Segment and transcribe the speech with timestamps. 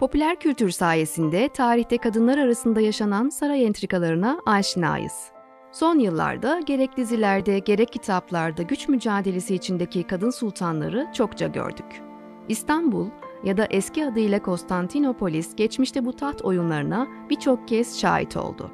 [0.00, 5.30] Popüler kültür sayesinde tarihte kadınlar arasında yaşanan saray entrikalarına aşinayız.
[5.72, 12.02] Son yıllarda gerek dizilerde gerek kitaplarda güç mücadelesi içindeki kadın sultanları çokça gördük.
[12.48, 13.06] İstanbul
[13.44, 18.70] ya da eski adıyla Konstantinopolis geçmişte bu taht oyunlarına birçok kez şahit oldu.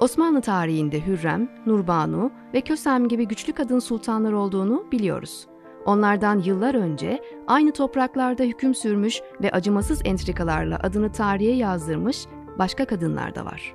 [0.00, 5.46] Osmanlı tarihinde Hürrem, Nurbanu ve Kösem gibi güçlü kadın sultanlar olduğunu biliyoruz.
[5.86, 12.26] Onlardan yıllar önce aynı topraklarda hüküm sürmüş ve acımasız entrikalarla adını tarihe yazdırmış
[12.58, 13.74] başka kadınlar da var.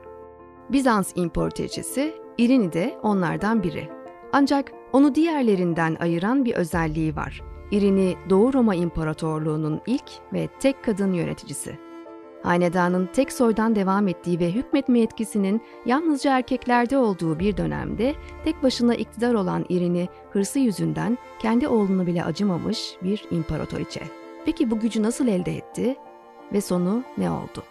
[0.70, 3.90] Bizans imparatoriçesi İrini de onlardan biri.
[4.34, 7.42] Ancak onu diğerlerinden ayıran bir özelliği var.
[7.72, 11.89] İrini Doğu Roma İmparatorluğu'nun ilk ve tek kadın yöneticisi.
[12.44, 18.96] Hanedanın tek soydan devam ettiği ve hükmetme yetkisinin yalnızca erkeklerde olduğu bir dönemde tek başına
[18.96, 24.02] iktidar olan İrini hırsı yüzünden kendi oğlunu bile acımamış bir imparatoriçe.
[24.46, 25.96] Peki bu gücü nasıl elde etti
[26.54, 27.64] ve sonu ne oldu?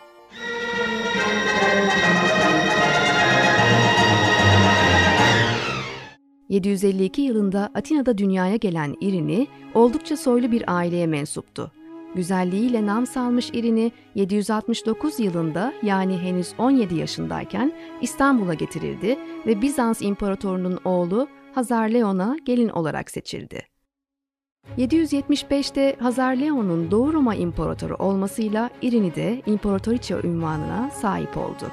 [6.48, 11.72] 752 yılında Atina'da dünyaya gelen İrini oldukça soylu bir aileye mensuptu.
[12.14, 20.78] Güzelliğiyle nam salmış İrini 769 yılında yani henüz 17 yaşındayken İstanbul'a getirildi ve Bizans imparatorunun
[20.84, 23.62] oğlu Hazar Leon'a gelin olarak seçildi.
[24.78, 31.72] 775'te Hazar Leon'un Doğu Roma İmparatoru olmasıyla İrini de imparatoriçe ünvanına sahip oldu.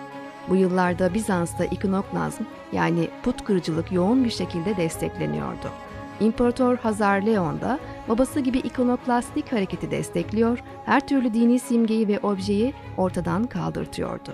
[0.50, 5.72] Bu yıllarda Bizans'ta ikonoklazm yani put kırıcılık yoğun bir şekilde destekleniyordu.
[6.19, 12.73] İmparator Hazar Leon da babası gibi ikonoklastik hareketi destekliyor, her türlü dini simgeyi ve objeyi
[12.97, 14.31] ortadan kaldırtıyordu.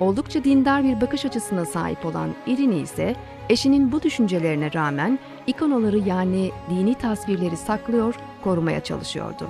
[0.00, 3.16] Oldukça dindar bir bakış açısına sahip olan Irini ise
[3.48, 9.48] eşinin bu düşüncelerine rağmen ikonoları yani dini tasvirleri saklıyor, korumaya çalışıyordu.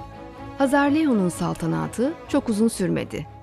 [0.58, 3.34] Hazar Leon'un saltanatı çok uzun sürmedi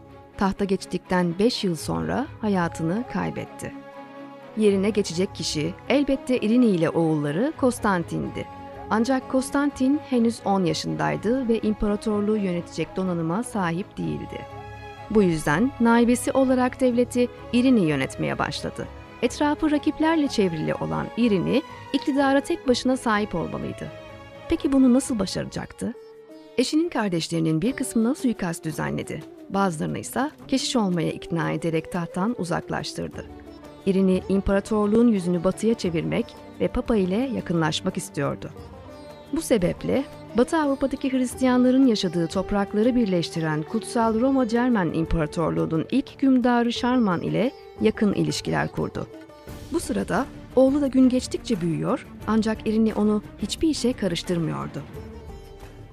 [0.42, 3.74] tahta geçtikten 5 yıl sonra hayatını kaybetti.
[4.58, 8.46] Yerine geçecek kişi elbette Irini ile oğulları Konstantin'di.
[8.94, 14.46] Ancak Konstantin henüz 10 yaşındaydı ve imparatorluğu yönetecek donanıma sahip değildi.
[15.10, 18.88] Bu yüzden naibesi olarak devleti Irini yönetmeye başladı.
[19.22, 21.62] Etrafı rakiplerle çevrili olan Irini,
[21.94, 23.92] iktidara tek başına sahip olmalıydı.
[24.50, 25.94] Peki bunu nasıl başaracaktı?
[26.58, 29.24] Eşinin kardeşlerinin bir kısmına suikast düzenledi.
[29.50, 33.26] Bazılarını ise keşiş olmaya ikna ederek tahttan uzaklaştırdı.
[33.86, 36.26] İrini imparatorluğun yüzünü batıya çevirmek
[36.60, 38.50] ve Papa ile yakınlaşmak istiyordu.
[39.34, 40.06] Bu sebeple
[40.38, 48.14] Batı Avrupa'daki Hristiyanların yaşadığı toprakları birleştiren Kutsal Roma Cermen İmparatorluğu'nun ilk hükümdarı Şarman ile yakın
[48.14, 49.08] ilişkiler kurdu.
[49.74, 50.26] Bu sırada
[50.56, 54.82] oğlu da gün geçtikçe büyüyor ancak Irini onu hiçbir işe karıştırmıyordu.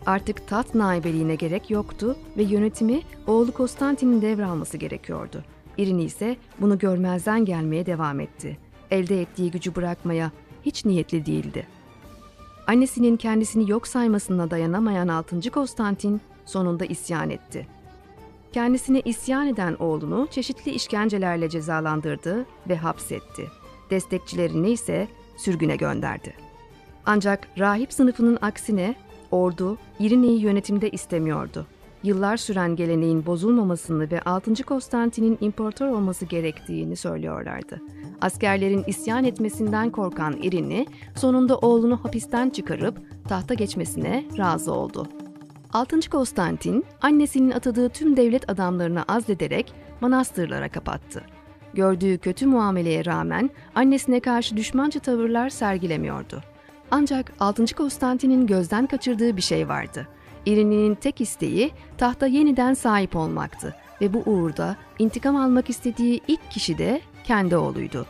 [0.07, 5.45] Artık tat naibeliğine gerek yoktu ve yönetimi oğlu Konstantin'in devralması gerekiyordu.
[5.79, 8.59] İrini ise bunu görmezden gelmeye devam etti.
[8.91, 10.31] Elde ettiği gücü bırakmaya
[10.63, 11.78] hiç niyetli değildi.
[12.69, 15.51] Annesinin kendisini yok saymasına dayanamayan 6.
[15.51, 17.67] Konstantin sonunda isyan etti.
[18.53, 23.49] Kendisine isyan eden oğlunu çeşitli işkencelerle cezalandırdı ve hapsetti.
[23.91, 26.35] Destekçilerini ise sürgüne gönderdi.
[27.07, 28.95] Ancak rahip sınıfının aksine
[29.31, 31.67] Ordu, İrine'yi yönetimde istemiyordu.
[32.03, 34.63] Yıllar süren geleneğin bozulmamasını ve 6.
[34.63, 37.81] Konstantin'in imparator olması gerektiğini söylüyorlardı.
[38.21, 40.87] Askerlerin isyan etmesinden korkan İrini,
[41.17, 42.99] sonunda oğlunu hapisten çıkarıp
[43.29, 45.07] tahta geçmesine razı oldu.
[45.73, 46.11] 6.
[46.11, 51.23] Konstantin, annesinin atadığı tüm devlet adamlarını azlederek manastırlara kapattı.
[51.75, 56.43] Gördüğü kötü muameleye rağmen annesine karşı düşmanca tavırlar sergilemiyordu.
[56.91, 57.75] Ancak 6.
[57.75, 60.09] Konstantin'in gözden kaçırdığı bir şey vardı.
[60.49, 66.79] İrini'nin tek isteği tahta yeniden sahip olmaktı ve bu uğurda intikam almak istediği ilk kişi
[66.79, 68.07] de kendi oğluydu.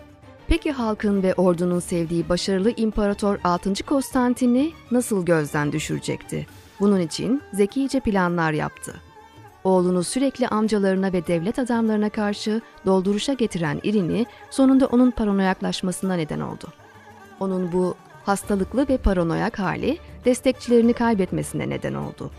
[0.48, 3.84] Peki halkın ve ordunun sevdiği başarılı imparator 6.
[3.86, 6.46] Konstantin'i nasıl gözden düşürecekti?
[6.80, 8.94] Bunun için zekice planlar yaptı.
[9.64, 16.66] Oğlunu sürekli amcalarına ve devlet adamlarına karşı dolduruşa getiren Irini sonunda onun paranoyaklaşmasına neden oldu.
[17.40, 17.94] Onun bu
[18.24, 19.98] hastalıklı ve paranoyak hali
[20.28, 22.30] destekçilerini kaybetmesine neden oldu.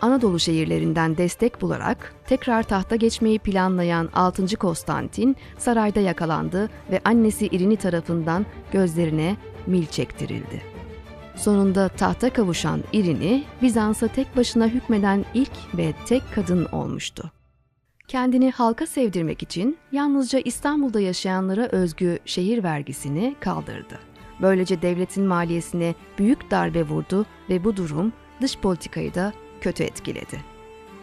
[0.00, 4.56] Anadolu şehirlerinden destek bularak tekrar tahta geçmeyi planlayan 6.
[4.56, 9.36] Konstantin sarayda yakalandı ve annesi İrini tarafından gözlerine
[9.66, 10.62] mil çektirildi.
[11.36, 17.30] Sonunda tahta kavuşan İrini, Bizans'a tek başına hükmeden ilk ve tek kadın olmuştu.
[18.08, 24.15] Kendini halka sevdirmek için yalnızca İstanbul'da yaşayanlara özgü şehir vergisini kaldırdı.
[24.40, 30.56] Böylece devletin maliyesine büyük darbe vurdu ve bu durum dış politikayı da kötü etkiledi.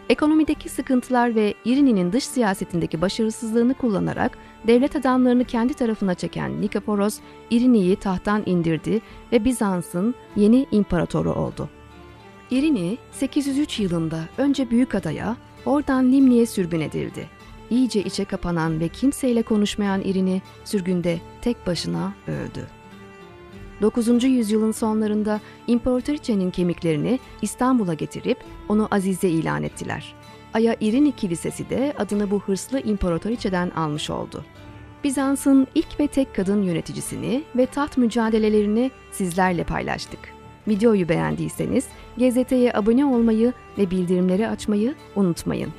[0.08, 7.18] Ekonomideki sıkıntılar ve İrini'nin dış siyasetindeki başarısızlığını kullanarak devlet adamlarını kendi tarafına çeken Nikeforos,
[7.50, 9.00] İrini'yi tahttan indirdi
[9.32, 11.68] ve Bizans'ın yeni imparatoru oldu.
[12.50, 17.28] İrini 803 yılında önce Büyükada'ya, oradan Limni'ye sürgün edildi.
[17.70, 22.66] İyice içe kapanan ve kimseyle konuşmayan İrini sürgünde tek başına öldü.
[23.82, 24.24] 9.
[24.24, 28.38] yüzyılın sonlarında İmparatoriçe'nin kemiklerini İstanbul'a getirip
[28.68, 30.14] onu Azize ilan ettiler.
[30.54, 34.44] Aya İrini Kilisesi de adını bu hırslı İmparatoriçe'den almış oldu.
[35.04, 40.20] Bizans'ın ilk ve tek kadın yöneticisini ve taht mücadelelerini sizlerle paylaştık.
[40.68, 41.84] Videoyu beğendiyseniz
[42.16, 45.72] GZT'ye abone olmayı ve bildirimleri açmayı unutmayın.